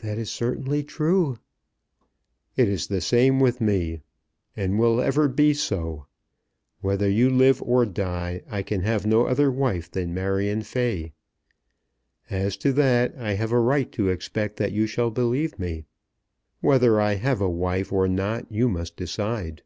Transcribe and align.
"That 0.00 0.18
is 0.18 0.28
certainly 0.30 0.82
true." 0.84 1.38
"It 2.56 2.68
is 2.68 2.88
the 2.88 3.00
same 3.00 3.40
with 3.40 3.58
me, 3.58 4.02
and 4.54 4.78
will 4.78 5.00
ever 5.00 5.28
be 5.28 5.54
so. 5.54 6.04
Whether 6.82 7.08
you 7.08 7.30
live 7.30 7.62
or 7.62 7.86
die, 7.86 8.42
I 8.50 8.60
can 8.60 8.82
have 8.82 9.06
no 9.06 9.24
other 9.24 9.50
wife 9.50 9.90
than 9.90 10.12
Marion 10.12 10.60
Fay. 10.60 11.14
As 12.28 12.58
to 12.58 12.72
that 12.74 13.14
I 13.16 13.32
have 13.32 13.50
a 13.50 13.58
right 13.58 13.90
to 13.92 14.10
expect 14.10 14.58
that 14.58 14.72
you 14.72 14.86
shall 14.86 15.10
believe 15.10 15.58
me. 15.58 15.86
Whether 16.60 17.00
I 17.00 17.14
have 17.14 17.40
a 17.40 17.48
wife 17.48 17.90
or 17.90 18.06
not 18.08 18.52
you 18.52 18.68
must 18.68 18.94
decide." 18.98 19.62